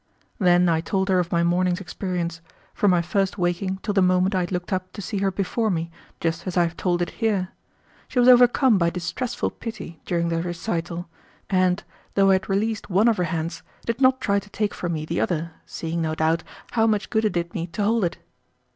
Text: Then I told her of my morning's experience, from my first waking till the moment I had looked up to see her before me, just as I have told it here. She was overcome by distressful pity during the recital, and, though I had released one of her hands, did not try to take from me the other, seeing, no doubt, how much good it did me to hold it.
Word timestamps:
Then 0.39 0.67
I 0.67 0.81
told 0.81 1.09
her 1.09 1.19
of 1.19 1.31
my 1.31 1.43
morning's 1.43 1.79
experience, 1.79 2.41
from 2.73 2.89
my 2.89 3.03
first 3.03 3.37
waking 3.37 3.77
till 3.83 3.93
the 3.93 4.01
moment 4.01 4.33
I 4.33 4.39
had 4.39 4.51
looked 4.51 4.73
up 4.73 4.91
to 4.93 4.99
see 4.99 5.19
her 5.19 5.29
before 5.29 5.69
me, 5.69 5.91
just 6.19 6.47
as 6.47 6.57
I 6.57 6.63
have 6.63 6.75
told 6.75 7.03
it 7.03 7.11
here. 7.21 7.49
She 8.07 8.17
was 8.17 8.27
overcome 8.27 8.79
by 8.79 8.89
distressful 8.89 9.51
pity 9.51 10.01
during 10.07 10.29
the 10.29 10.41
recital, 10.41 11.07
and, 11.51 11.83
though 12.15 12.31
I 12.31 12.33
had 12.33 12.49
released 12.49 12.89
one 12.89 13.07
of 13.07 13.17
her 13.17 13.25
hands, 13.25 13.61
did 13.85 14.01
not 14.01 14.19
try 14.19 14.39
to 14.39 14.49
take 14.49 14.73
from 14.73 14.93
me 14.93 15.05
the 15.05 15.21
other, 15.21 15.51
seeing, 15.67 16.01
no 16.01 16.15
doubt, 16.15 16.41
how 16.71 16.87
much 16.87 17.11
good 17.11 17.23
it 17.25 17.33
did 17.33 17.53
me 17.53 17.67
to 17.67 17.83
hold 17.83 18.03
it. 18.03 18.17